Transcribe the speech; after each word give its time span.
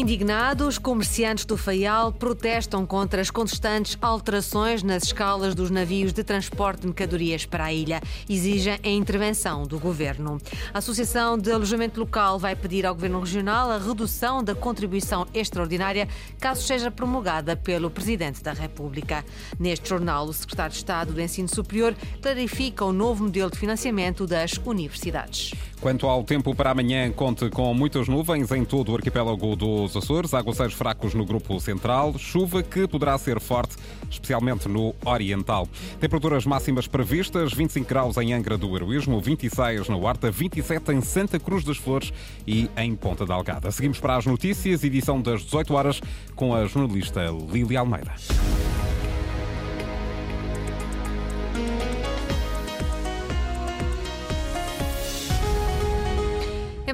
Indignados, 0.00 0.78
comerciantes 0.78 1.44
do 1.44 1.58
Faial 1.58 2.10
protestam 2.10 2.86
contra 2.86 3.20
as 3.20 3.30
constantes 3.30 3.98
alterações 4.00 4.82
nas 4.82 5.02
escalas 5.02 5.54
dos 5.54 5.70
navios 5.70 6.14
de 6.14 6.24
transporte 6.24 6.80
de 6.80 6.86
mercadorias 6.86 7.44
para 7.44 7.64
a 7.64 7.72
ilha. 7.72 8.00
Exigem 8.26 8.78
a 8.82 8.88
intervenção 8.88 9.66
do 9.66 9.78
governo. 9.78 10.40
A 10.72 10.78
Associação 10.78 11.36
de 11.36 11.52
Alojamento 11.52 12.00
Local 12.00 12.38
vai 12.38 12.56
pedir 12.56 12.86
ao 12.86 12.94
governo 12.94 13.20
regional 13.20 13.70
a 13.70 13.76
redução 13.76 14.42
da 14.42 14.54
contribuição 14.54 15.26
extraordinária 15.34 16.08
caso 16.40 16.62
seja 16.62 16.90
promulgada 16.90 17.54
pelo 17.54 17.90
Presidente 17.90 18.42
da 18.42 18.54
República. 18.54 19.22
Neste 19.58 19.90
jornal, 19.90 20.24
o 20.24 20.32
Secretário 20.32 20.72
de 20.72 20.78
Estado 20.78 21.12
do 21.12 21.20
Ensino 21.20 21.46
Superior 21.46 21.94
clarifica 22.22 22.86
o 22.86 22.92
novo 22.92 23.24
modelo 23.24 23.50
de 23.50 23.58
financiamento 23.58 24.26
das 24.26 24.52
universidades. 24.64 25.52
Quanto 25.80 26.06
ao 26.06 26.22
tempo 26.22 26.54
para 26.54 26.72
amanhã, 26.72 27.10
conte 27.10 27.48
com 27.48 27.72
muitas 27.72 28.06
nuvens 28.06 28.50
em 28.52 28.66
todo 28.66 28.92
o 28.92 28.96
arquipélago 28.96 29.56
dos 29.92 30.04
Açores, 30.04 30.34
aguaceiros 30.34 30.74
fracos 30.74 31.14
no 31.14 31.24
grupo 31.24 31.58
central, 31.60 32.16
chuva 32.18 32.62
que 32.62 32.86
poderá 32.86 33.16
ser 33.18 33.40
forte, 33.40 33.76
especialmente 34.10 34.68
no 34.68 34.94
oriental. 35.04 35.68
Temperaturas 35.98 36.46
máximas 36.46 36.86
previstas: 36.86 37.52
25 37.52 37.88
graus 37.88 38.16
em 38.16 38.32
Angra 38.32 38.56
do 38.56 38.74
Heroísmo, 38.74 39.20
26 39.20 39.88
na 39.88 39.96
Horta, 39.96 40.30
27 40.30 40.92
em 40.92 41.00
Santa 41.00 41.38
Cruz 41.38 41.64
das 41.64 41.76
Flores 41.76 42.12
e 42.46 42.70
em 42.76 42.94
Ponta 42.94 43.26
Delgada. 43.26 43.70
Seguimos 43.70 43.98
para 43.98 44.16
as 44.16 44.26
notícias, 44.26 44.84
edição 44.84 45.20
das 45.20 45.42
18 45.42 45.74
horas, 45.74 46.00
com 46.34 46.54
a 46.54 46.66
jornalista 46.66 47.20
Lília 47.52 47.80
Almeida. 47.80 48.14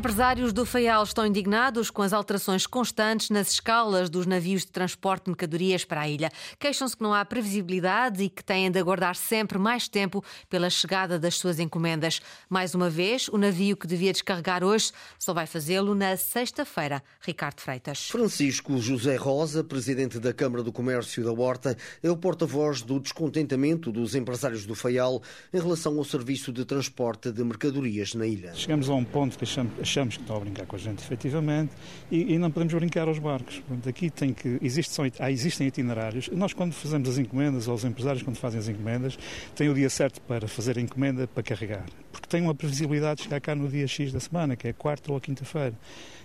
Empresários 0.06 0.52
do 0.52 0.64
Faial 0.64 1.02
estão 1.02 1.26
indignados 1.26 1.90
com 1.90 2.00
as 2.00 2.12
alterações 2.12 2.64
constantes 2.64 3.28
nas 3.28 3.50
escalas 3.50 4.08
dos 4.08 4.24
navios 4.24 4.64
de 4.64 4.70
transporte 4.70 5.24
de 5.24 5.30
mercadorias 5.30 5.84
para 5.84 6.02
a 6.02 6.08
ilha. 6.08 6.30
Queixam-se 6.60 6.96
que 6.96 7.02
não 7.02 7.12
há 7.12 7.24
previsibilidade 7.24 8.22
e 8.22 8.28
que 8.28 8.44
têm 8.44 8.70
de 8.70 8.78
aguardar 8.78 9.16
sempre 9.16 9.58
mais 9.58 9.88
tempo 9.88 10.22
pela 10.48 10.70
chegada 10.70 11.18
das 11.18 11.34
suas 11.34 11.58
encomendas. 11.58 12.20
Mais 12.48 12.72
uma 12.72 12.88
vez, 12.88 13.26
o 13.26 13.36
navio 13.36 13.76
que 13.76 13.84
devia 13.84 14.12
descarregar 14.12 14.62
hoje 14.62 14.92
só 15.18 15.34
vai 15.34 15.44
fazê-lo 15.44 15.92
na 15.92 16.16
sexta-feira. 16.16 17.02
Ricardo 17.20 17.60
Freitas. 17.60 18.08
Francisco 18.08 18.78
José 18.78 19.16
Rosa, 19.16 19.64
presidente 19.64 20.20
da 20.20 20.32
Câmara 20.32 20.62
do 20.62 20.72
Comércio 20.72 21.24
da 21.24 21.32
Horta, 21.32 21.76
é 22.00 22.08
o 22.08 22.16
porta-voz 22.16 22.80
do 22.80 23.00
descontentamento 23.00 23.90
dos 23.90 24.14
empresários 24.14 24.66
do 24.66 24.76
Faial 24.76 25.20
em 25.52 25.58
relação 25.58 25.98
ao 25.98 26.04
serviço 26.04 26.52
de 26.52 26.64
transporte 26.64 27.32
de 27.32 27.42
mercadorias 27.42 28.14
na 28.14 28.24
ilha. 28.24 28.54
Chegamos 28.54 28.88
a 28.88 28.94
um 28.94 29.04
ponto 29.04 29.36
que 29.36 29.42
achamos 29.42 29.95
achamos 29.96 30.16
que 30.16 30.22
estão 30.22 30.36
a 30.36 30.40
brincar 30.40 30.66
com 30.66 30.76
a 30.76 30.78
gente, 30.78 31.02
efetivamente, 31.02 31.72
e, 32.10 32.34
e 32.34 32.38
não 32.38 32.50
podemos 32.50 32.74
brincar 32.74 33.08
aos 33.08 33.18
barcos. 33.18 33.58
Portanto, 33.60 33.88
aqui 33.88 34.10
tem 34.10 34.32
que, 34.32 34.58
existe, 34.60 34.92
são, 34.92 35.06
há, 35.18 35.30
existem 35.30 35.66
itinerários. 35.66 36.28
Nós, 36.32 36.52
quando 36.52 36.72
fazemos 36.72 37.08
as 37.08 37.18
encomendas, 37.18 37.66
ou 37.66 37.74
os 37.74 37.84
empresários, 37.84 38.22
quando 38.22 38.36
fazem 38.36 38.60
as 38.60 38.68
encomendas, 38.68 39.18
têm 39.54 39.70
o 39.70 39.74
dia 39.74 39.88
certo 39.88 40.20
para 40.20 40.46
fazer 40.46 40.76
a 40.76 40.80
encomenda, 40.80 41.26
para 41.26 41.42
carregar. 41.42 41.86
Porque 42.12 42.26
têm 42.28 42.42
uma 42.42 42.54
previsibilidade 42.54 43.18
de 43.18 43.22
chegar 43.24 43.40
cá 43.40 43.54
no 43.54 43.68
dia 43.68 43.86
X 43.86 44.12
da 44.12 44.20
semana, 44.20 44.54
que 44.54 44.68
é 44.68 44.72
quarta 44.72 45.10
ou 45.10 45.20
quinta-feira. 45.20 45.74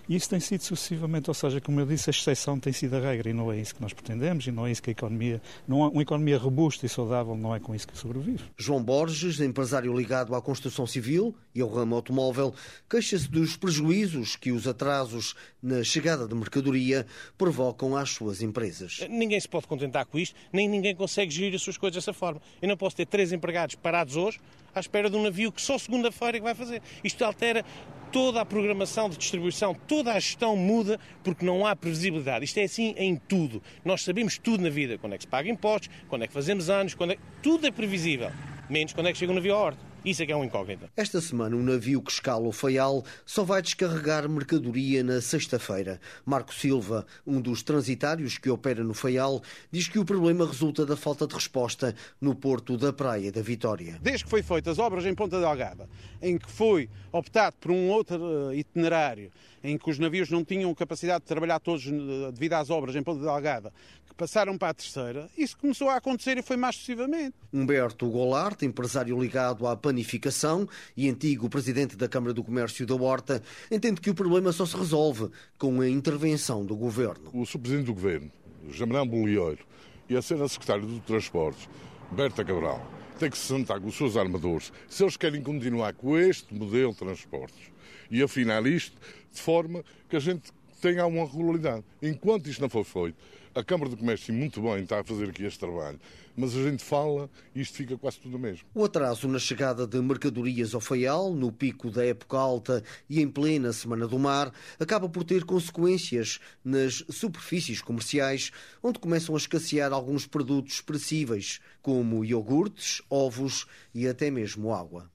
E 0.08 0.16
isso 0.16 0.28
tem 0.28 0.40
sido 0.40 0.62
sucessivamente, 0.62 1.30
ou 1.30 1.34
seja, 1.34 1.60
como 1.60 1.80
eu 1.80 1.86
disse, 1.86 2.10
a 2.10 2.12
exceção 2.12 2.58
tem 2.58 2.72
sido 2.72 2.96
a 2.96 3.00
regra 3.00 3.30
e 3.30 3.32
não 3.32 3.52
é 3.52 3.58
isso 3.58 3.74
que 3.74 3.80
nós 3.80 3.92
pretendemos 3.92 4.46
e 4.46 4.50
não 4.50 4.66
é 4.66 4.70
isso 4.72 4.82
que 4.82 4.90
a 4.90 4.92
economia, 4.92 5.40
não, 5.66 5.88
uma 5.88 6.02
economia 6.02 6.36
robusta 6.36 6.84
e 6.84 6.88
saudável 6.88 7.36
não 7.36 7.54
é 7.54 7.60
com 7.60 7.74
isso 7.74 7.86
que 7.86 7.96
sobrevive. 7.96 8.42
João 8.56 8.82
Borges, 8.82 9.40
empresário 9.40 9.96
ligado 9.96 10.34
à 10.34 10.42
construção 10.42 10.86
civil 10.86 11.34
e 11.54 11.60
ao 11.60 11.68
ramo 11.68 11.94
automóvel, 11.94 12.54
queixa-se 12.90 13.28
dos 13.28 13.56
prejuízos 13.56 14.36
que 14.36 14.50
os 14.50 14.66
atrasos 14.66 15.34
na 15.62 15.84
chegada 15.84 16.26
de 16.26 16.34
mercadoria 16.34 17.06
provocam 17.38 17.96
às 17.96 18.10
suas 18.10 18.42
empresas. 18.42 19.00
Ninguém 19.08 19.38
se 19.38 19.48
pode 19.48 19.66
contentar 19.66 20.06
com 20.06 20.18
isto, 20.18 20.34
nem 20.52 20.68
ninguém 20.68 20.94
consegue 20.96 21.30
gerir 21.30 21.54
as 21.54 21.62
suas 21.62 21.76
coisas 21.76 22.02
dessa 22.02 22.12
forma. 22.12 22.40
Eu 22.60 22.68
não 22.68 22.76
posso 22.76 22.96
ter 22.96 23.06
três 23.06 23.32
empregados 23.32 23.76
parados 23.76 24.16
hoje 24.16 24.40
à 24.74 24.80
espera 24.80 25.10
de 25.10 25.16
um 25.16 25.22
navio 25.22 25.52
que 25.52 25.60
só 25.60 25.78
segunda-feira 25.78 26.38
é 26.38 26.40
que 26.40 26.44
vai 26.44 26.54
fazer. 26.54 26.82
Isto 27.04 27.24
altera 27.24 27.64
toda 28.12 28.42
a 28.42 28.44
programação 28.44 29.08
de 29.08 29.16
distribuição, 29.16 29.74
toda 29.74 30.12
a 30.12 30.20
gestão 30.20 30.54
muda 30.54 31.00
porque 31.24 31.44
não 31.44 31.66
há 31.66 31.74
previsibilidade. 31.74 32.44
Isto 32.44 32.58
é 32.58 32.64
assim 32.64 32.94
em 32.98 33.16
tudo. 33.16 33.62
Nós 33.84 34.02
sabemos 34.02 34.38
tudo 34.38 34.62
na 34.62 34.70
vida. 34.70 34.98
Quando 34.98 35.14
é 35.14 35.16
que 35.16 35.24
se 35.24 35.28
paga 35.28 35.48
impostos, 35.48 35.88
quando 36.08 36.22
é 36.22 36.26
que 36.26 36.32
fazemos 36.32 36.68
anos, 36.68 36.94
quando 36.94 37.12
é... 37.12 37.18
tudo 37.42 37.66
é 37.66 37.70
previsível. 37.70 38.30
Menos 38.68 38.92
quando 38.92 39.08
é 39.08 39.12
que 39.12 39.18
chega 39.18 39.32
um 39.32 39.34
navio 39.34 39.54
à 39.54 39.58
horta. 39.58 39.91
Isso 40.04 40.22
é 40.22 40.26
que 40.26 40.32
é 40.32 40.36
um 40.36 40.42
incógnito. 40.42 40.88
Esta 40.96 41.20
semana, 41.20 41.54
um 41.54 41.62
navio 41.62 42.02
que 42.02 42.10
escala 42.10 42.48
o 42.48 42.52
Faial 42.52 43.04
só 43.24 43.44
vai 43.44 43.62
descarregar 43.62 44.28
mercadoria 44.28 45.04
na 45.04 45.20
sexta-feira. 45.20 46.00
Marco 46.26 46.52
Silva, 46.52 47.06
um 47.24 47.40
dos 47.40 47.62
transitários 47.62 48.36
que 48.36 48.50
opera 48.50 48.82
no 48.82 48.94
Faial, 48.94 49.40
diz 49.70 49.86
que 49.86 50.00
o 50.00 50.04
problema 50.04 50.44
resulta 50.44 50.84
da 50.84 50.96
falta 50.96 51.24
de 51.24 51.34
resposta 51.34 51.94
no 52.20 52.34
porto 52.34 52.76
da 52.76 52.92
Praia 52.92 53.30
da 53.30 53.42
Vitória. 53.42 53.96
Desde 54.02 54.24
que 54.24 54.30
foi 54.30 54.42
feitas 54.42 54.80
obras 54.80 55.06
em 55.06 55.14
Ponta 55.14 55.38
Delgada, 55.38 55.88
em 56.20 56.36
que 56.36 56.50
foi 56.50 56.90
optado 57.12 57.56
por 57.60 57.70
um 57.70 57.88
outro 57.88 58.50
eh, 58.50 58.56
itinerário, 58.56 59.30
em 59.62 59.78
que 59.78 59.88
os 59.88 59.98
navios 59.98 60.30
não 60.30 60.44
tinham 60.44 60.74
capacidade 60.74 61.20
de 61.20 61.28
trabalhar 61.28 61.60
todos 61.60 61.86
eh, 61.86 62.32
devido 62.32 62.54
às 62.54 62.70
obras 62.70 62.96
em 62.96 63.02
Ponta 63.02 63.22
Delgada, 63.22 63.72
que 64.08 64.14
passaram 64.14 64.58
para 64.58 64.68
a 64.68 64.74
terceira, 64.74 65.28
isso 65.36 65.56
começou 65.56 65.88
a 65.88 65.96
acontecer 65.96 66.36
e 66.36 66.42
foi 66.42 66.56
mais 66.56 66.76
sucessivamente. 66.76 67.34
Humberto 67.52 68.08
Golart, 68.08 68.62
empresário 68.62 69.18
ligado 69.18 69.66
à 69.66 69.76
panificação 69.92 70.66
e 70.96 71.08
antigo 71.10 71.50
presidente 71.50 71.96
da 71.96 72.08
Câmara 72.08 72.32
do 72.32 72.42
Comércio 72.42 72.86
da 72.86 72.94
Horta, 72.94 73.42
entende 73.70 74.00
que 74.00 74.08
o 74.08 74.14
problema 74.14 74.50
só 74.50 74.64
se 74.64 74.74
resolve 74.74 75.30
com 75.58 75.82
a 75.82 75.88
intervenção 75.88 76.64
do 76.64 76.74
governo. 76.74 77.30
O 77.34 77.44
subpresidente 77.44 77.86
do 77.86 77.94
governo, 77.94 78.32
Jamarão 78.70 79.06
Bolieiro, 79.06 79.66
e 80.08 80.16
a 80.16 80.22
cena 80.22 80.48
secretária 80.48 80.84
do 80.84 80.98
Transportes, 81.00 81.68
Berta 82.10 82.42
Cabral, 82.42 82.84
tem 83.18 83.30
que 83.30 83.36
se 83.36 83.46
sentar 83.46 83.78
com 83.80 83.88
os 83.88 83.94
seus 83.94 84.16
armadores 84.16 84.72
se 84.88 85.04
eles 85.04 85.16
querem 85.16 85.42
continuar 85.42 85.92
com 85.92 86.18
este 86.18 86.52
modelo 86.54 86.92
de 86.92 86.98
transportes 86.98 87.70
e 88.10 88.22
afinar 88.22 88.66
isto 88.66 88.96
de 89.30 89.40
forma 89.40 89.84
que 90.08 90.16
a 90.16 90.20
gente 90.20 90.50
tenha 90.82 91.06
uma 91.06 91.24
regularidade. 91.24 91.84
Enquanto 92.02 92.50
isto 92.50 92.60
não 92.60 92.68
for 92.68 92.84
feito, 92.84 93.16
a 93.54 93.62
Câmara 93.62 93.88
do 93.88 93.96
Comércio, 93.96 94.34
muito 94.34 94.60
bem, 94.60 94.82
está 94.82 94.98
a 94.98 95.04
fazer 95.04 95.28
aqui 95.28 95.44
este 95.44 95.60
trabalho, 95.60 96.00
mas 96.36 96.56
a 96.56 96.62
gente 96.62 96.82
fala 96.82 97.30
e 97.54 97.60
isto 97.60 97.76
fica 97.76 97.96
quase 97.96 98.18
tudo 98.18 98.36
mesmo. 98.36 98.66
O 98.74 98.84
atraso 98.84 99.28
na 99.28 99.38
chegada 99.38 99.86
de 99.86 100.00
mercadorias 100.00 100.74
ao 100.74 100.80
Faial, 100.80 101.32
no 101.34 101.52
pico 101.52 101.88
da 101.88 102.04
época 102.04 102.36
alta 102.36 102.82
e 103.08 103.20
em 103.20 103.28
plena 103.28 103.72
Semana 103.72 104.08
do 104.08 104.18
Mar, 104.18 104.52
acaba 104.80 105.08
por 105.08 105.22
ter 105.22 105.44
consequências 105.44 106.40
nas 106.64 107.04
superfícies 107.10 107.80
comerciais, 107.80 108.50
onde 108.82 108.98
começam 108.98 109.36
a 109.36 109.38
escassear 109.38 109.92
alguns 109.92 110.26
produtos 110.26 110.80
perecíveis, 110.80 111.60
como 111.80 112.24
iogurtes, 112.24 113.02
ovos 113.08 113.66
e 113.94 114.08
até 114.08 114.30
mesmo 114.30 114.74
água. 114.74 115.08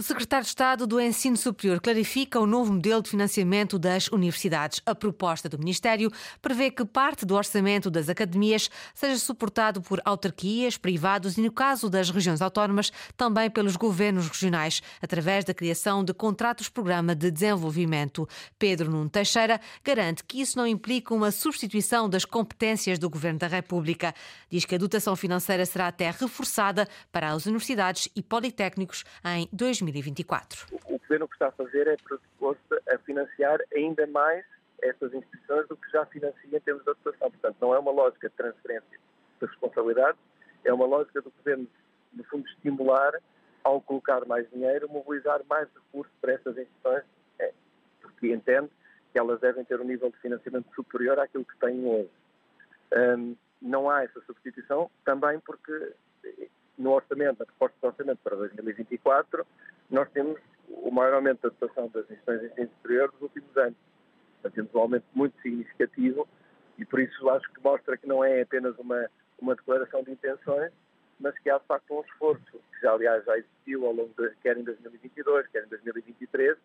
O 0.00 0.02
secretário 0.02 0.44
de 0.44 0.48
Estado 0.48 0.86
do 0.86 0.98
Ensino 0.98 1.36
Superior 1.36 1.78
clarifica 1.78 2.40
o 2.40 2.46
novo 2.46 2.72
modelo 2.72 3.02
de 3.02 3.10
financiamento 3.10 3.78
das 3.78 4.08
universidades. 4.08 4.80
A 4.86 4.94
proposta 4.94 5.46
do 5.46 5.58
Ministério 5.58 6.10
prevê 6.40 6.70
que 6.70 6.86
parte 6.86 7.26
do 7.26 7.34
orçamento 7.34 7.90
das 7.90 8.08
academias 8.08 8.70
seja 8.94 9.18
suportado 9.18 9.82
por 9.82 10.00
autarquias, 10.02 10.78
privados 10.78 11.36
e, 11.36 11.42
no 11.42 11.52
caso 11.52 11.90
das 11.90 12.08
regiões 12.08 12.40
autónomas, 12.40 12.90
também 13.14 13.50
pelos 13.50 13.76
governos 13.76 14.26
regionais, 14.26 14.82
através 15.02 15.44
da 15.44 15.52
criação 15.52 16.02
de 16.02 16.14
contratos-programa 16.14 17.14
de 17.14 17.30
desenvolvimento. 17.30 18.26
Pedro 18.58 18.90
Nuno 18.90 19.10
Teixeira 19.10 19.60
garante 19.84 20.24
que 20.24 20.40
isso 20.40 20.56
não 20.56 20.66
implica 20.66 21.12
uma 21.12 21.30
substituição 21.30 22.08
das 22.08 22.24
competências 22.24 22.98
do 22.98 23.10
Governo 23.10 23.38
da 23.38 23.48
República. 23.48 24.14
Diz 24.48 24.64
que 24.64 24.76
a 24.76 24.78
dotação 24.78 25.14
financeira 25.14 25.66
será 25.66 25.88
até 25.88 26.10
reforçada 26.10 26.88
para 27.12 27.32
as 27.32 27.44
universidades 27.44 28.08
e 28.16 28.22
politécnicos 28.22 29.04
em 29.22 29.46
2020. 29.52 29.89
2024. 29.92 30.66
O 30.72 30.98
governo 30.98 31.28
que 31.28 31.34
está 31.34 31.48
a 31.48 31.52
fazer 31.52 31.86
é 31.88 31.96
propor-se 31.96 32.60
a 32.92 32.98
financiar 32.98 33.58
ainda 33.74 34.06
mais 34.06 34.44
essas 34.82 35.12
instituições 35.12 35.68
do 35.68 35.76
que 35.76 35.90
já 35.90 36.06
financia 36.06 36.56
em 36.56 36.60
termos 36.60 36.84
de 36.84 36.86
dotação. 36.86 37.30
Portanto, 37.30 37.56
não 37.60 37.74
é 37.74 37.78
uma 37.78 37.90
lógica 37.90 38.28
de 38.28 38.34
transferência 38.34 38.98
de 39.40 39.46
responsabilidades, 39.46 40.20
é 40.64 40.72
uma 40.72 40.86
lógica 40.86 41.20
do 41.20 41.30
governo, 41.30 41.66
no 42.12 42.24
fundo, 42.24 42.46
estimular, 42.48 43.12
ao 43.62 43.80
colocar 43.80 44.24
mais 44.26 44.48
dinheiro, 44.50 44.88
mobilizar 44.88 45.40
mais 45.48 45.68
recursos 45.74 46.12
para 46.20 46.32
essas 46.32 46.56
instituições, 46.56 47.04
é, 47.38 47.52
porque 48.00 48.32
entende 48.32 48.70
que 49.12 49.18
elas 49.18 49.40
devem 49.40 49.64
ter 49.64 49.80
um 49.80 49.84
nível 49.84 50.10
de 50.10 50.16
financiamento 50.18 50.72
superior 50.74 51.18
àquilo 51.18 51.44
que 51.44 51.56
têm 51.58 51.84
hoje. 51.84 52.10
Um, 52.92 53.36
não 53.60 53.90
há 53.90 54.04
essa 54.04 54.20
substituição, 54.22 54.90
também 55.04 55.38
porque 55.40 55.94
no 56.78 56.92
orçamento, 56.92 57.38
na 57.38 57.46
proposta 57.46 57.76
de 57.80 57.86
orçamento 57.86 58.18
para 58.24 58.36
2024, 58.36 59.46
nós 59.90 60.08
temos 60.10 60.38
o 60.68 60.90
maior 60.90 61.14
aumento 61.14 61.42
da 61.42 61.48
dotação 61.48 61.88
das 61.88 62.04
instituições 62.04 62.40
de 62.40 62.46
ensino 62.46 62.70
superior 62.76 63.10
dos 63.12 63.22
últimos 63.22 63.56
anos. 63.56 63.76
Portanto, 64.34 64.54
temos 64.54 64.74
um 64.74 64.78
aumento 64.78 65.04
muito 65.14 65.40
significativo 65.42 66.28
e 66.78 66.84
por 66.84 67.00
isso 67.00 67.28
acho 67.30 67.52
que 67.52 67.62
mostra 67.62 67.96
que 67.96 68.06
não 68.06 68.24
é 68.24 68.42
apenas 68.42 68.78
uma, 68.78 69.10
uma 69.40 69.54
declaração 69.54 70.02
de 70.02 70.12
intenções, 70.12 70.72
mas 71.18 71.38
que 71.40 71.50
há 71.50 71.58
de 71.58 71.66
facto 71.66 71.92
um 71.92 72.00
esforço, 72.02 72.42
que 72.52 72.80
já 72.80 72.92
aliás 72.92 73.24
já 73.24 73.36
existiu 73.36 73.84
ao 73.86 73.92
longo 73.92 74.14
de, 74.16 74.30
quer 74.42 74.56
em 74.56 74.64
2022, 74.64 75.46
quer 75.48 75.64
em 75.64 75.68
2023, 75.68 76.56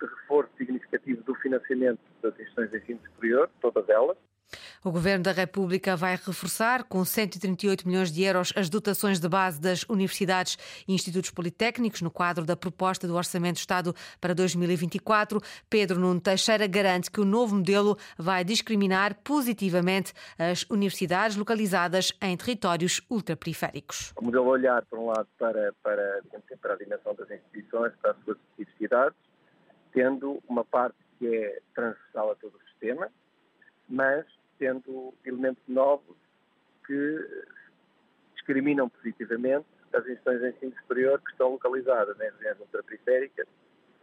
de 0.00 0.06
reforço 0.06 0.50
significativo 0.56 1.22
do 1.24 1.34
financiamento 1.34 2.00
das 2.22 2.32
instituições 2.32 2.70
de 2.70 2.78
ensino 2.78 3.00
superior, 3.12 3.50
todas 3.60 3.86
elas, 3.88 4.16
o 4.84 4.90
Governo 4.90 5.24
da 5.24 5.32
República 5.32 5.96
vai 5.96 6.16
reforçar, 6.16 6.84
com 6.84 7.04
138 7.04 7.86
milhões 7.86 8.10
de 8.10 8.22
euros, 8.22 8.52
as 8.56 8.68
dotações 8.68 9.20
de 9.20 9.28
base 9.28 9.60
das 9.60 9.84
universidades 9.84 10.56
e 10.86 10.94
institutos 10.94 11.30
politécnicos 11.30 12.02
no 12.02 12.10
quadro 12.10 12.44
da 12.44 12.56
proposta 12.56 13.06
do 13.06 13.14
Orçamento 13.14 13.56
do 13.56 13.58
Estado 13.58 13.94
para 14.20 14.34
2024. 14.34 15.40
Pedro 15.68 15.98
Nuno 15.98 16.20
Teixeira 16.20 16.66
garante 16.66 17.10
que 17.10 17.20
o 17.20 17.24
novo 17.24 17.56
modelo 17.56 17.96
vai 18.16 18.44
discriminar 18.44 19.14
positivamente 19.22 20.12
as 20.38 20.64
universidades 20.70 21.36
localizadas 21.36 22.12
em 22.20 22.36
territórios 22.36 23.00
ultraperiféricos. 23.10 24.12
O 24.16 24.24
modelo 24.24 24.46
olhar, 24.46 24.84
por 24.86 24.98
um 24.98 25.06
lado, 25.06 25.28
para, 25.38 25.72
para, 25.82 26.22
para 26.60 26.74
a 26.74 26.76
dimensão 26.76 27.14
das 27.14 27.30
instituições, 27.30 27.92
para 28.00 28.12
as 28.12 28.16
suas 28.24 28.38
especificidades, 28.38 29.18
tendo 29.92 30.42
uma 30.48 30.64
parte 30.64 30.96
que 31.18 31.26
é 31.26 31.60
transversal 31.74 32.32
a 32.32 32.34
todo 32.34 32.54
o 32.54 32.68
sistema, 32.70 33.10
mas 33.88 34.24
tendo 34.60 35.12
elementos 35.24 35.62
novos 35.66 36.16
que 36.86 37.46
discriminam 38.34 38.88
positivamente 38.90 39.66
as 39.92 40.06
instituições 40.06 40.40
de 40.40 40.48
ensino 40.50 40.80
superior 40.82 41.20
que 41.20 41.30
estão 41.32 41.52
localizadas 41.52 42.16
em 42.20 42.30
regiões 42.30 42.60
ultraperiféricas 42.60 43.46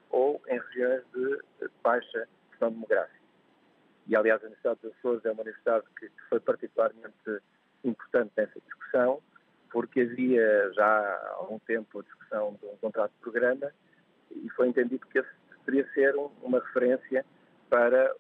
ou 0.10 0.42
em 0.48 0.60
regiões 0.60 1.04
de 1.14 1.40
baixa 1.84 2.28
questão 2.50 2.72
demográfica. 2.72 3.18
E, 4.08 4.16
aliás, 4.16 4.42
a 4.42 4.46
Universidade 4.48 4.80
dos 4.82 4.94
Açores 4.98 5.26
é 5.26 5.32
uma 5.32 5.42
universidade 5.44 5.86
que 6.00 6.10
foi 6.28 6.40
particularmente 6.40 7.42
importante 7.84 8.32
nessa 8.36 8.60
discussão, 8.62 9.22
porque 9.70 10.02
havia 10.02 10.72
já 10.74 10.86
há 10.86 11.36
algum 11.36 11.60
tempo 11.60 12.00
a 12.00 12.04
discussão 12.04 12.58
de 12.60 12.66
um 12.66 12.78
contrato 12.78 13.12
de 13.12 13.20
programa 13.20 13.72
e 14.32 14.50
foi 14.52 14.70
entendido 14.70 15.06
que 15.08 15.20
esse 15.20 15.30
deveria 15.66 15.92
ser 15.94 16.16
uma 16.42 16.60
referência 16.60 17.26
para 17.70 18.16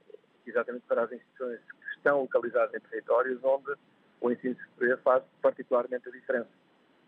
exatamente 0.45 0.83
para 0.87 1.03
as 1.03 1.11
instituições 1.11 1.59
que 1.59 1.76
estão 2.07 2.21
localizadas 2.21 2.73
em 2.73 2.79
territórios 2.79 3.43
onde 3.43 3.73
o 4.21 4.31
ensino 4.31 4.55
superior 4.55 4.97
faz 4.99 5.23
particularmente 5.41 6.07
a 6.07 6.11
diferença. 6.11 6.49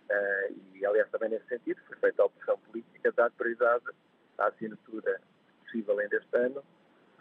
Uh, 0.10 0.60
e, 0.76 0.86
aliás, 0.86 1.10
também 1.10 1.30
nesse 1.30 1.48
sentido, 1.48 1.80
foi 1.88 1.98
feita 1.98 2.22
a 2.22 2.26
opção 2.26 2.58
política 2.60 3.10
de 3.10 3.16
dar 3.16 3.32
prioridade 3.32 3.86
à 4.38 4.48
assinatura 4.48 5.22
possível 5.64 5.98
ainda 6.00 6.18
este 6.18 6.38
ano 6.38 6.64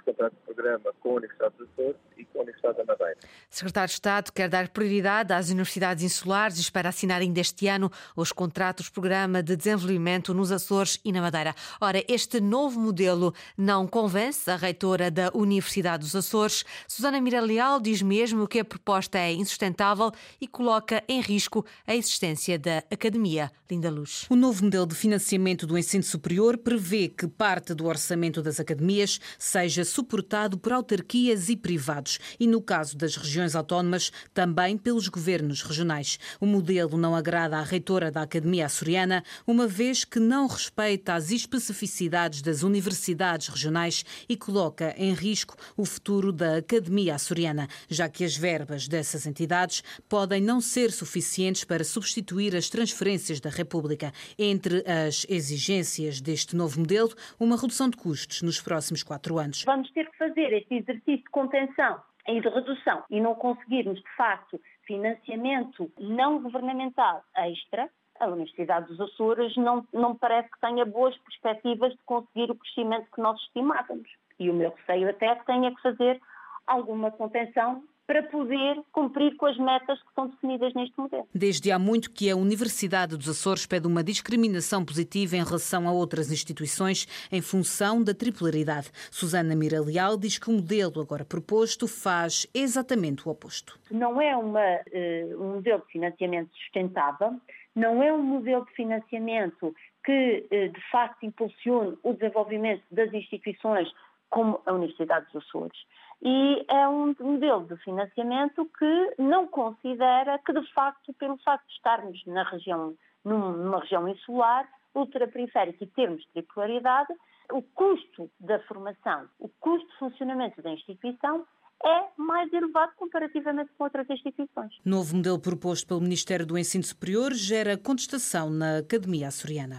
contrato 0.09 0.33
de 0.33 0.55
programa 0.55 0.95
com 1.01 1.11
a 1.11 1.15
Universidade 1.15 1.55
dos 1.59 1.69
Açores 1.71 1.97
e 2.17 2.25
com 2.25 2.39
a 2.39 2.43
Universidade 2.43 2.79
da 2.79 2.85
Madeira. 2.85 3.19
Secretário 3.51 3.89
de 3.89 3.95
Estado 3.95 4.33
quer 4.33 4.49
dar 4.49 4.69
prioridade 4.69 5.33
às 5.33 5.51
universidades 5.51 6.03
insulares 6.03 6.57
e 6.57 6.61
espera 6.61 6.89
assinar 6.89 7.21
ainda 7.21 7.41
este 7.41 7.67
ano 7.69 7.91
os 8.17 8.33
contratos 8.33 8.87
de 8.87 8.93
programa 8.93 9.43
de 9.43 9.55
desenvolvimento 9.57 10.33
nos 10.33 10.51
Açores 10.51 10.99
e 11.05 11.13
na 11.13 11.21
Madeira. 11.21 11.55
Ora, 11.81 12.03
este 12.09 12.41
novo 12.41 12.81
modelo 12.81 13.35
não 13.57 13.87
convence 13.87 14.51
a 14.51 14.57
reitora 14.57 15.11
da 15.11 15.31
Universidade 15.35 16.05
dos 16.05 16.17
Açores. 16.17 16.65
Susana 16.87 17.21
Mira 17.21 17.41
Leal 17.41 17.81
diz 17.81 18.01
mesmo 18.01 18.49
que 18.49 18.61
a 18.61 18.65
proposta 18.65 19.19
é 19.19 19.33
insustentável 19.33 20.11
e 20.41 20.47
coloca 20.47 21.03
em 21.07 21.21
risco 21.21 21.67
a 21.87 21.95
existência 21.95 22.59
da 22.59 22.79
Academia 22.91 23.51
Linda 23.71 23.91
Luz. 23.91 24.27
O 24.31 24.37
novo 24.37 24.65
modelo 24.65 24.87
de 24.87 24.95
financiamento 24.95 25.67
do 25.67 25.77
ensino 25.77 26.03
superior 26.03 26.57
prevê 26.57 27.09
que 27.09 27.29
parte 27.29 27.75
do 27.75 27.87
orçamento 27.87 28.43
das 28.43 28.59
academias 28.59 29.21
seja 29.39 29.85
suportado 29.99 30.57
por 30.57 30.73
autarquias 30.73 31.49
e 31.49 31.57
privados 31.57 32.21
e, 32.39 32.47
no 32.47 32.63
caso 32.63 32.97
das 32.97 33.17
regiões 33.17 33.57
autónomas, 33.57 34.13
também 34.33 34.79
pelos 34.79 35.09
governos 35.09 35.61
regionais. 35.61 36.21
O 36.41 36.47
modelo 36.47 36.97
não 36.97 37.17
agrada 37.17 37.59
à 37.59 37.63
reitora 37.65 38.09
da 38.09 38.23
Academia 38.23 38.67
Açoriana, 38.67 39.25
uma 39.45 39.67
vez 39.67 40.05
que 40.05 40.21
não 40.21 40.47
respeita 40.47 41.15
as 41.15 41.33
especificidades 41.33 42.43
das 42.43 42.63
universidades 42.63 43.49
regionais 43.49 44.05
e 44.29 44.37
coloca 44.37 44.95
em 44.97 45.13
risco 45.13 45.57
o 45.77 45.85
futuro 45.85 46.33
da 46.33 46.59
Academia 46.59 47.17
Açoriana, 47.17 47.67
já 47.89 48.09
que 48.09 48.23
as 48.23 48.37
verbas 48.37 48.87
dessas 48.87 49.27
entidades 49.27 49.83
podem 50.09 50.41
não 50.41 50.61
ser 50.61 50.93
suficientes 50.93 51.65
para 51.65 51.83
substituir 51.83 52.55
as 52.55 52.69
transferências 52.69 53.41
da 53.41 53.51
República. 53.51 54.13
Entre 54.39 54.85
as 54.87 55.27
exigências 55.29 56.21
deste 56.21 56.55
novo 56.55 56.79
modelo, 56.79 57.13
uma 57.41 57.57
redução 57.57 57.91
de 57.91 57.97
custos 57.97 58.43
nos 58.43 58.61
próximos 58.61 59.03
quatro 59.03 59.41
anos. 59.41 59.65
Vamos 59.79 59.93
ter 59.93 60.11
que 60.11 60.19
fazer 60.19 60.53
este 60.55 60.75
exercício 60.75 61.19
de 61.19 61.31
contenção 61.31 62.01
e 62.27 62.41
de 62.41 62.49
redução 62.49 63.05
e 63.09 63.21
não 63.21 63.37
conseguirmos, 63.37 64.01
de 64.01 64.17
facto, 64.17 64.61
financiamento 64.83 65.89
não 66.01 66.43
governamental 66.43 67.23
extra, 67.37 67.89
a 68.19 68.27
Universidade 68.27 68.89
dos 68.89 69.01
Açores 69.01 69.57
não, 69.57 69.87
não 69.93 70.17
parece 70.17 70.51
que 70.51 70.61
tenha 70.61 70.85
boas 70.85 71.17
perspectivas 71.19 71.93
de 71.93 71.99
conseguir 72.05 72.51
o 72.51 72.57
crescimento 72.57 73.07
que 73.15 73.21
nós 73.21 73.41
estimávamos. 73.43 74.11
E 74.41 74.51
o 74.51 74.53
meu 74.53 74.71
receio 74.71 75.11
até 75.11 75.27
é 75.27 75.37
que 75.37 75.47
tenha 75.47 75.73
que 75.73 75.81
fazer 75.81 76.21
alguma 76.67 77.13
contenção 77.13 77.85
para 78.09 78.23
poder 78.23 78.81
cumprir 78.91 79.37
com 79.37 79.45
as 79.45 79.59
metas 79.59 80.03
que 80.03 80.15
são 80.15 80.29
definidas 80.29 80.73
neste 80.73 80.99
modelo. 80.99 81.29
Desde 81.35 81.71
há 81.71 81.79
muito 81.79 82.11
que 82.11 82.31
a 82.31 82.37
Universidade 82.37 83.19
dos 83.19 83.29
Açores 83.29 83.67
pede 83.67 83.87
uma 83.87 84.03
discriminação 84.03 84.83
positiva 84.83 85.37
em 85.37 85.45
relação 85.45 85.87
a 85.87 85.93
outras 85.93 86.33
instituições 86.33 87.07
em 87.31 87.43
função 87.43 88.03
da 88.03 88.15
tripolaridade. 88.15 88.91
Susana 89.11 89.55
Mira 89.55 89.83
Leal 89.83 90.17
diz 90.17 90.39
que 90.39 90.49
o 90.49 90.55
modelo 90.55 91.03
agora 91.03 91.23
proposto 91.23 91.87
faz 91.87 92.47
exatamente 92.55 93.29
o 93.29 93.31
oposto. 93.31 93.79
Não 93.91 94.19
é 94.19 94.35
uma, 94.35 94.59
uh, 94.59 95.43
um 95.43 95.55
modelo 95.57 95.83
de 95.83 95.93
financiamento 95.93 96.51
sustentável, 96.57 97.35
não 97.77 98.03
é 98.03 98.11
um 98.11 98.23
modelo 98.23 98.65
de 98.65 98.73
financiamento 98.73 99.75
que, 100.03 100.47
uh, 100.51 100.73
de 100.73 100.91
facto, 100.91 101.27
impulsione 101.27 101.99
o 102.03 102.15
desenvolvimento 102.15 102.83
das 102.91 103.13
instituições 103.13 103.87
como 104.31 104.61
a 104.67 104.73
Universidade 104.73 105.27
dos 105.33 105.45
Açores 105.45 105.79
e 106.23 106.65
é 106.69 106.89
um 106.89 107.15
modelo 107.21 107.65
de 107.67 107.77
financiamento 107.79 108.69
que 108.79 109.15
não 109.19 109.47
considera 109.47 110.39
que, 110.39 110.53
de 110.53 110.73
facto, 110.73 111.13
pelo 111.15 111.37
facto 111.39 111.67
de 111.67 111.75
estarmos 111.75 112.21
na 112.27 112.43
região, 112.43 112.95
numa 113.25 113.81
região 113.81 114.09
insular, 114.09 114.69
ultraperiférica 114.95 115.85
e 115.85 115.87
termos 115.87 116.25
tripolaridade, 116.33 117.13
o 117.53 117.63
custo 117.63 118.31
da 118.41 118.59
formação, 118.61 119.29
o 119.39 119.49
custo 119.61 119.87
de 119.89 119.99
funcionamento 119.99 120.61
da 120.61 120.71
instituição 120.71 121.47
é 121.85 122.09
mais 122.17 122.53
elevado 122.53 122.93
comparativamente 122.97 123.71
com 123.79 123.85
outras 123.85 124.11
instituições. 124.11 124.75
Novo 124.85 125.15
modelo 125.15 125.39
proposto 125.39 125.87
pelo 125.87 126.01
Ministério 126.01 126.45
do 126.45 126.59
Ensino 126.59 126.83
Superior 126.83 127.33
gera 127.33 127.79
contestação 127.79 128.51
na 128.51 128.79
Academia 128.79 129.29
Açoriana 129.29 129.79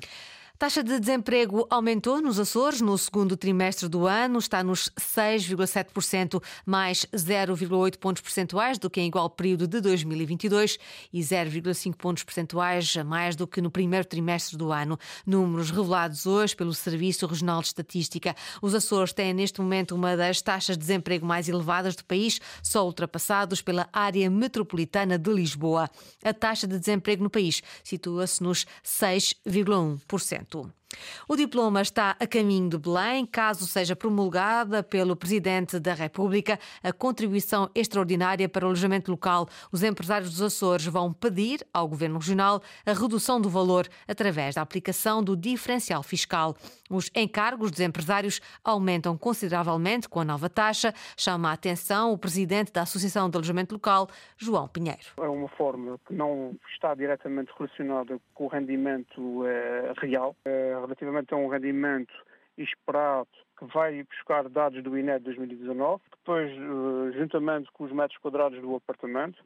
taxa 0.59 0.83
de 0.83 0.99
desemprego 0.99 1.65
aumentou 1.69 2.21
nos 2.21 2.37
Açores 2.37 2.81
no 2.81 2.97
segundo 2.97 3.37
trimestre 3.37 3.87
do 3.87 4.05
ano, 4.05 4.39
está 4.39 4.61
nos 4.61 4.89
6,7%, 4.99 6.43
mais 6.65 7.05
0,8 7.15 7.97
pontos 7.97 8.21
percentuais 8.21 8.77
do 8.77 8.89
que 8.89 8.99
em 8.99 9.07
igual 9.07 9.29
período 9.29 9.65
de 9.65 9.79
2022 9.79 10.77
e 11.13 11.21
0,5 11.21 11.95
pontos 11.95 12.23
percentuais 12.25 12.93
a 12.97 13.05
mais 13.05 13.37
do 13.37 13.47
que 13.47 13.61
no 13.61 13.71
primeiro 13.71 14.05
trimestre 14.05 14.57
do 14.57 14.73
ano. 14.73 14.99
Números 15.25 15.71
revelados 15.71 16.25
hoje 16.25 16.53
pelo 16.57 16.73
Serviço 16.73 17.25
Regional 17.25 17.61
de 17.61 17.67
Estatística. 17.67 18.35
Os 18.61 18.75
Açores 18.75 19.13
têm 19.13 19.33
neste 19.33 19.61
momento 19.61 19.95
uma 19.95 20.17
das 20.17 20.41
taxas 20.41 20.75
de 20.75 20.81
desemprego 20.81 21.25
mais 21.25 21.47
elevadas 21.47 21.95
do 21.95 22.03
país, 22.03 22.41
só 22.61 22.85
ultrapassados 22.85 23.61
pela 23.61 23.87
área 23.93 24.29
metropolitana 24.29 25.17
de 25.17 25.31
Lisboa. 25.31 25.89
A 26.21 26.33
taxa 26.33 26.67
de 26.67 26.77
desemprego 26.77 27.23
no 27.23 27.29
país 27.29 27.63
situa-se 27.81 28.43
nos 28.43 28.65
6,1% 28.83 30.48
momento. 30.57 30.78
O 31.27 31.35
diploma 31.35 31.81
está 31.81 32.15
a 32.19 32.25
caminho 32.25 32.69
de 32.69 32.77
Belém, 32.77 33.25
caso 33.25 33.67
seja 33.67 33.95
promulgada 33.95 34.81
pelo 34.81 35.15
Presidente 35.15 35.79
da 35.79 35.93
República 35.93 36.57
a 36.83 36.91
contribuição 36.91 37.69
extraordinária 37.75 38.49
para 38.49 38.65
o 38.65 38.69
alojamento 38.69 39.11
local. 39.11 39.47
Os 39.71 39.83
empresários 39.83 40.31
dos 40.31 40.41
Açores 40.41 40.85
vão 40.85 41.13
pedir 41.13 41.65
ao 41.71 41.87
Governo 41.87 42.17
Regional 42.17 42.61
a 42.85 42.93
redução 42.93 43.39
do 43.39 43.49
valor 43.49 43.87
através 44.07 44.55
da 44.55 44.61
aplicação 44.61 45.23
do 45.23 45.37
diferencial 45.37 46.01
fiscal. 46.01 46.55
Os 46.89 47.11
encargos 47.15 47.69
dos 47.69 47.79
empresários 47.81 48.41
aumentam 48.63 49.15
consideravelmente 49.15 50.09
com 50.09 50.19
a 50.19 50.25
nova 50.25 50.49
taxa. 50.49 50.91
Chama 51.15 51.51
a 51.51 51.53
atenção 51.53 52.11
o 52.11 52.17
Presidente 52.17 52.73
da 52.73 52.81
Associação 52.81 53.29
de 53.29 53.37
Alojamento 53.37 53.75
Local, 53.75 54.07
João 54.37 54.67
Pinheiro. 54.67 54.99
É 55.17 55.27
uma 55.27 55.47
fórmula 55.49 55.99
que 56.07 56.13
não 56.15 56.55
está 56.73 56.95
diretamente 56.95 57.51
relacionada 57.55 58.19
com 58.33 58.45
o 58.45 58.47
rendimento 58.47 59.45
eh, 59.45 59.93
real. 60.01 60.35
Eh, 60.43 60.78
relativamente 60.79 61.33
a 61.33 61.37
um 61.37 61.47
rendimento 61.47 62.13
esperado 62.57 63.29
que 63.57 63.65
vai 63.65 64.03
buscar 64.03 64.47
dados 64.49 64.81
do 64.83 64.97
INE 64.97 65.17
de 65.19 65.25
2019, 65.25 66.01
depois, 66.11 66.49
eh, 66.51 67.17
juntamente 67.17 67.69
com 67.73 67.83
os 67.83 67.91
metros 67.91 68.17
quadrados 68.19 68.59
do 68.61 68.75
apartamento, 68.75 69.37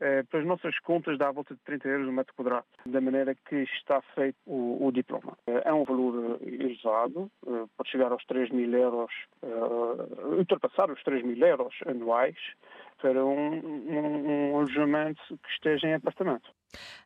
eh, 0.00 0.22
para 0.22 0.40
as 0.40 0.46
nossas 0.46 0.78
contas 0.80 1.18
dá 1.18 1.28
a 1.28 1.32
volta 1.32 1.54
de 1.54 1.60
30 1.60 1.88
euros 1.88 2.08
o 2.08 2.12
metro 2.12 2.34
quadrado, 2.34 2.66
da 2.86 3.00
maneira 3.00 3.34
que 3.34 3.56
está 3.56 4.00
feito 4.14 4.36
o, 4.46 4.86
o 4.86 4.92
diploma. 4.92 5.36
Eh, 5.46 5.62
é 5.66 5.72
um 5.72 5.84
valor 5.84 6.38
elevado, 6.42 7.30
pode 7.76 7.90
chegar 7.90 8.10
aos 8.10 8.24
3 8.24 8.50
mil 8.50 8.72
euros, 8.72 9.12
ultrapassar 10.38 10.90
os 10.90 11.02
3 11.02 11.22
mil 11.22 11.38
euros 11.46 11.74
anuais 11.86 12.36
para 13.02 13.24
um, 13.24 13.54
um, 13.54 14.52
um 14.52 14.56
alojamento 14.56 15.20
que 15.28 15.50
esteja 15.50 15.86
em 15.86 15.94
apartamento. 15.94 16.48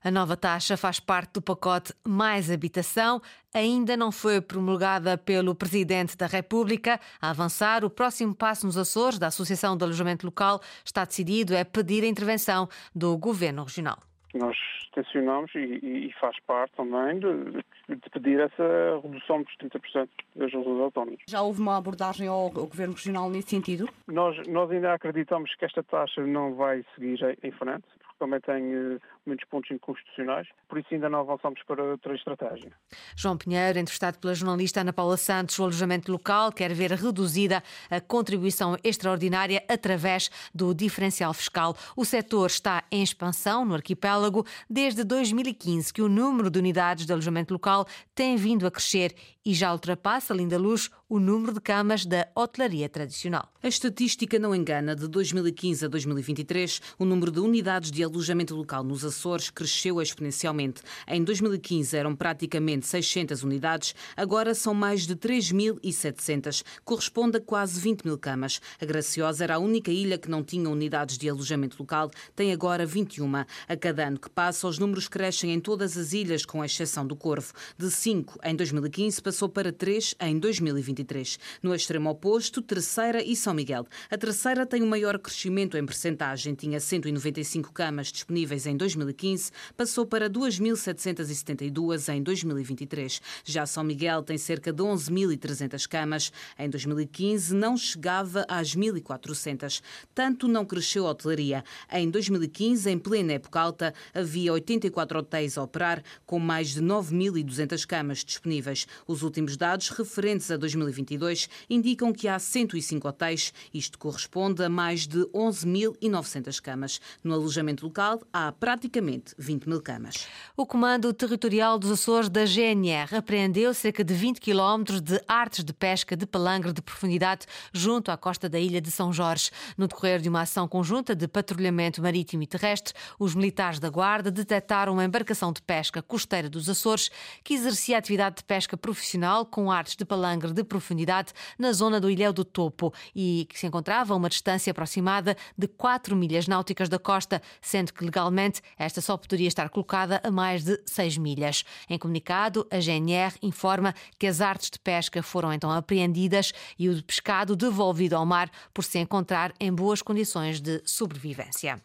A 0.03 0.11
nova 0.11 0.37
taxa 0.37 0.77
faz 0.77 0.99
parte 0.99 1.35
do 1.35 1.43
pacote 1.43 1.93
Mais 2.07 2.51
Habitação. 2.51 3.21
Ainda 3.55 3.97
não 3.97 4.11
foi 4.11 4.41
promulgada 4.41 5.17
pelo 5.17 5.55
Presidente 5.55 6.17
da 6.17 6.27
República. 6.27 6.99
A 7.21 7.31
avançar, 7.31 7.85
o 7.85 7.91
próximo 7.91 8.35
passo 8.35 8.67
nos 8.67 8.77
Açores, 8.77 9.19
da 9.19 9.29
Associação 9.29 9.77
de 9.77 9.85
Alojamento 9.85 10.27
Local, 10.27 10.61
está 10.85 11.05
decidido 11.05 11.55
é 11.55 11.65
pedir 11.65 12.03
a 12.05 12.07
intervenção 12.07 12.69
do 12.95 13.17
Governo 13.17 13.63
Regional. 13.65 13.99
Nós 14.35 14.57
tensionamos 14.95 15.55
e, 15.55 15.59
e 15.59 16.15
faz 16.21 16.39
parte 16.47 16.73
também 16.77 17.19
de, 17.19 17.63
de, 17.89 18.11
pedir 18.11 18.41
essa 18.41 19.01
redução 19.03 19.43
dos 19.43 19.55
30% 19.57 20.09
das 20.37 20.47
ajudas 20.49 20.81
autónomas. 20.81 21.21
Já 21.29 21.43
houve 21.43 21.61
uma 21.61 21.77
abordagem 21.77 22.29
ao, 22.29 22.45
ao, 22.45 22.51
Governo 22.51 22.95
Regional 22.95 23.29
nesse 23.31 23.51
sentido? 23.51 23.89
Nós, 24.07 24.37
nós 24.49 24.71
ainda 24.71 24.95
acreditamos 24.95 25.55
que 25.55 25.65
esta 25.65 25.83
taxa 25.83 26.25
não 26.27 26.55
vai 26.55 26.85
seguir 26.95 27.19
em 27.43 27.51
frente, 27.53 27.85
porque 27.99 28.19
também 28.19 28.41
tem 28.41 28.75
uh, 28.75 29.01
muitos 29.27 29.49
pontos 29.49 29.71
inconstitucionais, 29.71 30.49
por 30.69 30.79
isso 30.79 30.89
ainda 30.93 31.09
não 31.09 31.21
avançamos 31.21 31.63
para 31.67 31.83
outra 31.83 32.15
estratégia. 32.15 32.73
João 33.17 33.37
Pinheiro, 33.37 33.79
entrevistado 33.79 34.19
pela 34.19 34.35
jornalista 34.35 34.81
Ana 34.81 34.93
Paula 34.93 35.17
Santos, 35.17 35.59
o 35.59 35.63
alojamento 35.63 36.11
local 36.11 36.53
quer 36.53 36.73
ver 36.75 36.93
reduzida 36.93 37.63
a 37.91 38.01
contribuição 38.01 38.77
extraordinária 38.83 39.63
através 39.69 40.31
do 40.55 40.75
diferencial 40.75 41.33
fiscal. 41.33 41.77
O 41.97 42.05
setor 42.05 42.47
está 42.47 42.85
em 42.91 43.03
expansão 43.03 43.65
no 43.65 43.75
arquipélago 43.75 44.45
desde 44.69 45.05
2015, 45.05 45.93
que 45.93 46.03
o 46.03 46.09
número 46.09 46.51
de 46.51 46.59
unidades 46.59 47.07
de 47.07 47.13
alojamento 47.13 47.53
local 47.53 47.87
tem 48.15 48.37
vindo 48.37 48.67
a 48.67 48.71
crescer 48.71 49.15
e 49.45 49.55
já 49.55 49.73
ultrapassa, 49.73 50.33
Linda 50.33 50.57
Luz, 50.57 50.89
o 51.09 51.19
número 51.19 51.53
de 51.53 51.61
camas 51.61 52.07
da 52.07 52.29
hotelaria 52.35 52.89
tradicional. 52.89 53.49
A 53.63 53.67
estatística 53.67 54.39
não 54.39 54.55
engana. 54.55 54.95
De 54.95 55.09
2015 55.09 55.85
a 55.85 55.89
2023, 55.89 56.81
o 56.99 57.05
número 57.05 57.33
de 57.33 57.41
unidades 57.41 57.91
de 57.91 58.05
alojamento 58.05 58.55
local 58.55 58.85
nos 58.85 59.05
Açores 59.13 59.51
cresceu 59.51 60.01
exponencialmente. 60.01 60.81
Em 61.07 61.23
2015 61.23 61.95
eram 61.95 62.17
praticamente 62.17 62.87
600 62.87 63.43
unidades, 63.43 63.95
agora 64.17 64.55
são 64.55 64.73
mais 64.73 65.07
de 65.07 65.15
3.700, 65.15 66.65
corresponde 66.83 67.37
a 67.37 67.41
quase 67.41 67.79
20 67.79 68.05
mil 68.05 68.17
camas. 68.17 68.59
A 68.81 68.87
Graciosa 68.87 69.45
era 69.45 69.57
a 69.57 69.59
única 69.59 69.91
ilha 69.91 70.17
que 70.17 70.31
não 70.31 70.43
tinha 70.43 70.69
unidades 70.69 71.19
de 71.19 71.29
alojamento 71.29 71.77
local, 71.79 72.11
tem 72.35 72.53
agora 72.53 72.87
21. 72.87 73.31
A 73.69 73.77
cada 73.79 74.09
ano 74.09 74.19
que 74.19 74.31
passa, 74.31 74.67
os 74.67 74.79
números 74.79 75.09
crescem 75.09 75.53
em 75.53 75.61
todas 75.61 75.99
as 75.99 76.15
ilhas, 76.15 76.47
com 76.47 76.65
exceção 76.65 77.07
do 77.07 77.15
Corvo. 77.15 77.53
De 77.77 77.91
5 77.91 78.39
em 78.43 78.57
2015 78.57 79.21
passou 79.21 79.49
para 79.49 79.71
3 79.71 80.15
em 80.21 80.39
2023. 80.39 81.39
No 81.63 81.75
extremo 81.75 82.09
oposto, 82.09 82.63
Terceira 82.63 83.23
e 83.23 83.37
São 83.37 83.53
Miguel. 83.53 83.87
A 84.11 84.17
Terceira 84.17 84.65
tem 84.65 84.83
o 84.83 84.87
maior 84.87 85.19
crescimento 85.19 85.77
em 85.77 85.85
percentagem, 85.85 86.55
tinha 86.55 86.81
195 86.81 87.73
camas 87.73 88.11
disponíveis 88.11 88.67
em 88.67 88.75
2015 88.75 89.02
2015 89.03 89.51
passou 89.77 90.07
para 90.07 90.31
2.772 90.31 92.15
em 92.15 92.23
2023. 92.23 93.21
Já 93.45 93.67
São 93.67 93.85
Miguel 93.85 94.23
tem 94.23 94.39
cerca 94.39 94.73
de 94.73 94.83
11.300 94.83 95.89
camas. 95.89 96.33
Em 96.59 96.69
2015 96.69 97.55
não 97.55 97.77
chegava 97.77 98.45
às 98.49 98.77
1.400. 98.77 99.83
Tanto 100.15 100.47
não 100.47 100.65
cresceu 100.65 101.07
a 101.07 101.11
hotelaria. 101.11 101.65
Em 101.93 102.09
2015, 102.11 102.91
em 102.91 102.99
plena 102.99 103.35
época 103.35 103.61
alta, 103.61 103.95
havia 104.15 104.53
84 104.53 105.19
hotéis 105.19 105.59
a 105.59 105.63
operar, 105.63 106.03
com 106.25 106.39
mais 106.39 106.69
de 106.69 106.81
9.200 106.83 107.87
camas 107.87 108.25
disponíveis. 108.25 108.87
Os 109.07 109.23
últimos 109.23 109.57
dados, 109.57 109.89
referentes 109.91 110.51
a 110.51 110.57
2022, 110.57 111.49
indicam 111.69 112.13
que 112.13 112.29
há 112.29 112.39
105 112.39 113.09
hotéis. 113.09 113.53
Isto 113.73 113.99
corresponde 113.99 114.63
a 114.63 114.69
mais 114.69 115.07
de 115.07 115.21
11.900 115.29 116.61
camas. 116.61 117.01
No 117.23 117.35
alojamento 117.35 117.85
local, 117.85 118.21
há 118.33 118.53
praticamente 118.53 118.92
praticamente 118.93 119.35
20 119.39 119.69
mil 119.69 119.81
camas. 119.81 120.29
O 120.55 120.67
Comando 120.67 121.13
Territorial 121.15 121.79
dos 121.79 121.91
Açores 121.91 122.29
da 122.29 122.45
GNR 122.45 123.17
apreendeu 123.17 123.73
cerca 123.73 124.05
de 124.05 124.13
20 124.13 124.39
quilómetros 124.39 125.01
de 125.01 125.19
artes 125.27 125.65
de 125.65 125.73
pesca 125.73 126.15
de 126.15 126.27
palangre 126.27 126.73
de 126.73 126.83
profundidade 126.83 127.47
junto 127.73 128.11
à 128.11 128.17
costa 128.19 128.51
da 128.51 128.61
ilha 128.61 128.81
de 128.81 128.91
São 128.91 129.11
Jorge. 129.11 129.51
No 129.79 129.89
decorrer 129.89 130.21
de 130.21 130.29
uma 130.29 130.43
ação 130.43 130.69
conjunta 130.69 131.17
de 131.17 131.27
patrulhamento 131.27 132.03
marítimo 132.03 132.43
e 132.43 132.47
terrestre, 132.47 132.93
os 133.19 133.35
militares 133.35 133.79
da 133.79 133.89
Guarda 133.89 134.31
detectaram 134.31 134.93
uma 134.93 135.05
embarcação 135.05 135.53
de 135.53 135.63
pesca 135.63 136.03
costeira 136.03 136.51
dos 136.51 136.69
Açores 136.69 137.11
que 137.43 137.55
exercia 137.55 137.97
atividade 137.97 138.37
de 138.37 138.45
pesca 138.45 138.77
profissional 138.77 139.47
com 139.47 139.71
artes 139.71 139.97
de 139.97 140.05
palangre 140.05 140.53
de 140.53 140.63
profundidade 140.63 141.33
na 141.59 141.73
zona 141.73 141.99
do 141.99 142.11
Ilhéu 142.11 142.33
do 142.33 142.45
Topo 142.45 142.93
e 143.17 143.47
que 143.49 143.59
se 143.59 143.67
encontrava 143.67 144.13
a 144.13 144.17
uma 144.17 144.29
distância 144.29 144.71
aproximada 144.71 145.35
de 145.57 145.67
4 145.67 146.15
milhas 146.15 146.47
náuticas 146.47 146.91
da 146.91 146.99
costa, 146.99 147.41
sendo 147.61 147.93
que 147.95 148.05
legalmente 148.05 148.61
esta 148.85 149.01
só 149.01 149.17
poderia 149.17 149.49
estar 149.49 149.69
colocada 149.69 150.21
a 150.25 150.31
mais 150.31 150.65
de 150.65 150.81
6 150.87 151.19
milhas. 151.19 151.65
Em 151.89 151.99
comunicado, 151.99 152.67
a 152.71 152.81
GNR 152.81 153.35
informa 153.43 153.95
que 154.19 154.27
as 154.27 154.41
artes 154.41 154.71
de 154.71 154.79
pesca 154.79 155.23
foram 155.23 155.53
então 155.53 155.71
apreendidas 155.71 156.53
e 156.79 156.89
o 156.89 157.03
pescado 157.03 157.57
devolvido 157.57 158.17
ao 158.17 158.27
mar 158.27 158.51
por 158.73 158.85
se 158.85 158.99
encontrar 158.99 159.53
em 159.61 159.73
boas 159.73 160.03
condições 160.03 160.61
de 160.61 160.83
sobrevivência. 160.85 161.81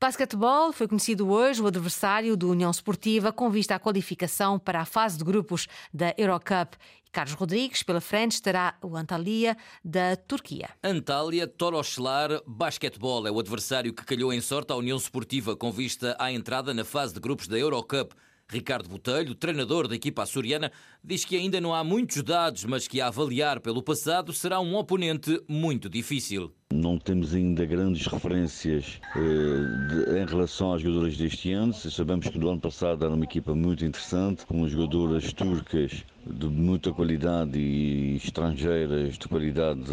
Basquetebol 0.00 0.72
foi 0.72 0.86
conhecido 0.86 1.30
hoje 1.30 1.62
o 1.62 1.66
adversário 1.66 2.36
do 2.36 2.50
União 2.50 2.70
Esportiva 2.70 3.32
com 3.32 3.48
vista 3.48 3.74
à 3.74 3.78
qualificação 3.78 4.58
para 4.58 4.80
a 4.80 4.84
fase 4.84 5.16
de 5.16 5.24
grupos 5.24 5.66
da 5.92 6.14
Eurocup. 6.18 6.76
Carlos 7.14 7.34
Rodrigues, 7.34 7.84
pela 7.84 8.00
frente, 8.00 8.32
estará 8.32 8.76
o 8.82 8.96
Antalya 8.96 9.56
da 9.84 10.16
Turquia. 10.16 10.68
Antalya 10.82 11.46
Toroslar 11.46 12.42
Basquetebol 12.44 13.24
é 13.28 13.30
o 13.30 13.38
adversário 13.38 13.94
que 13.94 14.04
calhou 14.04 14.32
em 14.32 14.40
sorte 14.40 14.72
à 14.72 14.76
União 14.76 14.96
Esportiva 14.96 15.56
com 15.56 15.70
vista 15.70 16.16
à 16.18 16.32
entrada 16.32 16.74
na 16.74 16.84
fase 16.84 17.14
de 17.14 17.20
grupos 17.20 17.46
da 17.46 17.56
Eurocup. 17.56 18.12
Ricardo 18.48 18.88
Botelho, 18.88 19.34
treinador 19.36 19.86
da 19.86 19.94
equipa 19.94 20.24
açoriana, 20.24 20.72
diz 21.02 21.24
que 21.24 21.36
ainda 21.36 21.60
não 21.60 21.72
há 21.72 21.84
muitos 21.84 22.20
dados, 22.20 22.64
mas 22.64 22.88
que 22.88 23.00
a 23.00 23.06
avaliar 23.06 23.60
pelo 23.60 23.80
passado 23.80 24.32
será 24.32 24.58
um 24.58 24.74
oponente 24.74 25.40
muito 25.48 25.88
difícil. 25.88 26.52
Não 26.74 26.98
temos 26.98 27.32
ainda 27.32 27.64
grandes 27.64 28.04
referências 28.04 29.00
eh, 29.14 29.20
de, 29.20 30.18
em 30.18 30.26
relação 30.26 30.72
às 30.72 30.82
jogadoras 30.82 31.16
deste 31.16 31.52
ano. 31.52 31.72
Sabemos 31.72 32.26
que 32.26 32.36
do 32.36 32.50
ano 32.50 32.58
passado 32.58 33.04
era 33.04 33.14
uma 33.14 33.24
equipa 33.24 33.54
muito 33.54 33.84
interessante, 33.84 34.44
com 34.44 34.68
jogadoras 34.68 35.32
turcas 35.32 36.04
de 36.26 36.46
muita 36.48 36.92
qualidade 36.92 37.56
e 37.56 38.16
estrangeiras 38.16 39.16
de 39.16 39.28
qualidade 39.28 39.84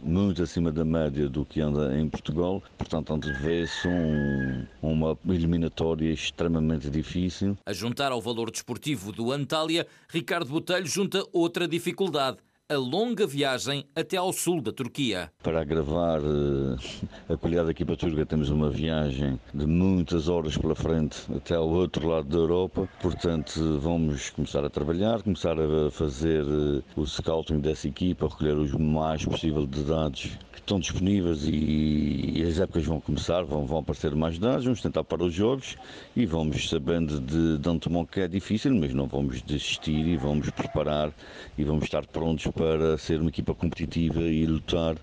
muito 0.00 0.40
acima 0.40 0.70
da 0.70 0.84
média 0.84 1.28
do 1.28 1.44
que 1.44 1.60
anda 1.60 1.98
em 1.98 2.08
Portugal, 2.08 2.62
portanto 2.78 3.12
antevê-se 3.12 3.88
um, 3.88 4.64
uma 4.80 5.18
eliminatória 5.26 6.12
extremamente 6.12 6.88
difícil. 6.90 7.58
A 7.66 7.72
juntar 7.72 8.12
ao 8.12 8.20
valor 8.20 8.52
desportivo 8.52 9.10
do 9.10 9.32
Antália, 9.32 9.84
Ricardo 10.08 10.48
Botelho 10.48 10.86
junta 10.86 11.26
outra 11.32 11.66
dificuldade 11.66 12.38
a 12.68 12.76
longa 12.76 13.26
viagem 13.26 13.84
até 13.94 14.16
ao 14.16 14.32
sul 14.32 14.62
da 14.62 14.72
Turquia. 14.72 15.30
Para 15.42 15.60
agravar 15.60 16.20
uh, 16.20 16.78
a 17.28 17.36
qualidade 17.36 17.66
da 17.66 17.72
equipa 17.72 17.96
turca, 17.96 18.24
temos 18.24 18.48
uma 18.48 18.70
viagem 18.70 19.38
de 19.52 19.66
muitas 19.66 20.28
horas 20.28 20.56
pela 20.56 20.74
frente 20.74 21.20
até 21.34 21.54
ao 21.54 21.68
outro 21.68 22.08
lado 22.08 22.28
da 22.28 22.36
Europa. 22.36 22.88
Portanto, 23.00 23.78
vamos 23.78 24.30
começar 24.30 24.64
a 24.64 24.70
trabalhar, 24.70 25.22
começar 25.22 25.56
a 25.58 25.90
fazer 25.90 26.44
uh, 26.44 26.82
o 26.96 27.06
scouting 27.06 27.60
dessa 27.60 27.88
equipa, 27.88 28.28
recolher 28.28 28.56
os 28.56 28.72
mais 28.72 29.24
possível 29.24 29.66
de 29.66 29.82
dados 29.82 30.38
que 30.52 30.60
estão 30.60 30.80
disponíveis 30.80 31.44
e, 31.44 32.38
e 32.38 32.42
as 32.42 32.58
épocas 32.58 32.86
vão 32.86 33.00
começar, 33.00 33.42
vão, 33.42 33.66
vão 33.66 33.78
aparecer 33.78 34.14
mais 34.14 34.38
dados, 34.38 34.64
vamos 34.64 34.80
tentar 34.80 35.04
para 35.04 35.24
os 35.24 35.34
jogos 35.34 35.76
e 36.16 36.24
vamos 36.24 36.68
sabendo 36.68 37.20
de, 37.20 37.58
de 37.58 37.68
antemão 37.68 38.06
que 38.06 38.20
é 38.20 38.28
difícil, 38.28 38.74
mas 38.74 38.94
não 38.94 39.06
vamos 39.06 39.42
desistir 39.42 40.06
e 40.06 40.16
vamos 40.16 40.48
preparar 40.50 41.12
e 41.58 41.64
vamos 41.64 41.84
estar 41.84 42.06
prontos 42.06 42.46
para 42.52 42.96
ser 42.98 43.20
uma 43.20 43.30
equipa 43.30 43.54
competitiva 43.54 44.20
e 44.20 44.46
lutar 44.46 44.96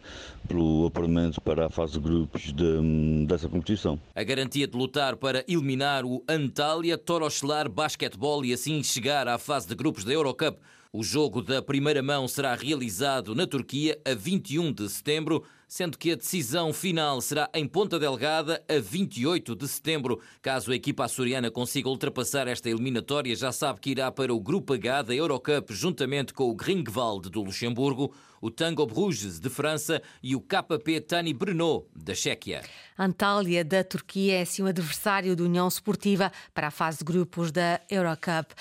pelo 0.48 0.88
apuramento 0.88 1.42
para 1.42 1.68
a 1.68 1.70
fase 1.70 1.94
de 1.94 2.00
grupos 2.00 2.54
de, 2.54 3.26
dessa 3.26 3.48
competição. 3.48 4.00
A 4.16 4.24
garantia 4.24 4.68
de 4.68 4.78
lutar 4.78 5.16
para 5.16 5.44
eliminar 5.48 6.06
o 6.06 6.24
Antalya 6.28 6.98
Toroslar 6.98 7.70
Basquetebol 7.70 8.46
e 8.46 8.54
assim 8.54 8.82
chegar 8.84 9.28
à 9.28 9.38
fase 9.38 9.68
de 9.68 9.76
grupos 9.76 10.04
da 10.04 10.14
Eurocup. 10.14 10.58
O 10.92 11.04
jogo 11.04 11.44
da 11.44 11.62
primeira 11.62 12.02
mão 12.02 12.28
será 12.28 12.56
realizado 12.56 13.36
na 13.36 13.46
Turquia 13.46 14.02
a 14.04 14.16
21 14.16 14.74
de 14.74 14.90
setembro 14.90 15.46
sendo 15.70 16.00
que 16.00 16.12
a 16.12 16.16
decisão 16.16 16.74
final 16.74 17.22
será 17.22 17.48
em 17.54 17.68
Ponta 17.68 18.00
Delgada 18.00 18.62
a 18.68 18.80
28 18.80 19.56
de 19.56 19.68
setembro. 19.68 20.20
Caso 20.42 20.72
a 20.72 20.76
equipa 20.76 21.06
açoriana 21.06 21.52
consiga 21.52 21.88
ultrapassar 21.88 22.48
esta 22.48 22.68
eliminatória, 22.68 23.36
já 23.36 23.52
sabe 23.52 23.80
que 23.80 23.92
irá 23.92 24.12
para 24.12 24.34
o 24.34 24.40
Grupo 24.40 24.74
H 24.74 25.04
da 25.04 25.14
Eurocup 25.14 25.72
juntamente 25.72 26.34
com 26.34 26.50
o 26.50 26.56
Gringwald 26.56 27.30
do 27.30 27.44
Luxemburgo, 27.44 28.12
o 28.42 28.50
Tango 28.50 28.84
Bruges 28.88 29.40
de 29.40 29.48
França 29.48 30.02
e 30.24 30.36
o 30.36 30.42
KP 30.42 31.02
Tani 31.02 31.36
Brno 31.36 31.86
da 31.96 32.16
Chequia. 32.16 32.64
Antália 32.98 33.64
da 33.64 33.84
Turquia 33.84 34.40
é 34.40 34.42
assim 34.42 34.64
o 34.64 34.68
adversário 34.68 35.36
da 35.36 35.44
União 35.44 35.68
Esportiva 35.68 36.32
para 36.52 36.70
a 36.70 36.72
fase 36.72 36.98
de 37.00 37.04
grupos 37.04 37.52
da 37.52 37.80
Eurocup. 37.92 38.56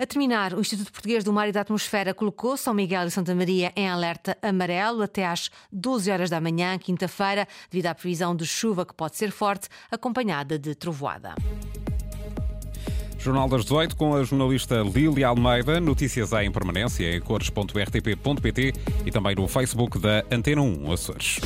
A 0.00 0.06
terminar, 0.06 0.54
o 0.54 0.60
Instituto 0.60 0.92
Português 0.92 1.24
do 1.24 1.32
Mar 1.32 1.48
e 1.48 1.52
da 1.52 1.62
Atmosfera 1.62 2.14
colocou 2.14 2.56
São 2.56 2.72
Miguel 2.72 3.08
e 3.08 3.10
Santa 3.10 3.34
Maria 3.34 3.72
em 3.74 3.88
alerta 3.88 4.38
amarelo 4.40 5.02
até 5.02 5.26
às 5.26 5.50
12 5.72 6.08
horas 6.08 6.30
da 6.30 6.40
manhã, 6.40 6.78
quinta-feira, 6.78 7.48
devido 7.68 7.86
à 7.86 7.94
previsão 7.96 8.36
de 8.36 8.46
chuva 8.46 8.86
que 8.86 8.94
pode 8.94 9.16
ser 9.16 9.32
forte, 9.32 9.68
acompanhada 9.90 10.56
de 10.56 10.76
trovoada. 10.76 11.34
Jornal 13.18 13.48
das 13.48 13.64
18 13.64 13.96
com 13.96 14.14
a 14.14 14.22
jornalista 14.22 14.76
Lília 14.82 15.26
Almeida. 15.26 15.80
Notícias 15.80 16.32
em 16.32 16.52
permanência 16.52 17.16
em 17.16 17.20
cores.rtp.pt 17.20 18.72
e 19.04 19.10
também 19.10 19.34
no 19.34 19.48
Facebook 19.48 19.98
da 19.98 20.24
Antena 20.30 20.62
1 20.62 20.92
Açores. 20.92 21.40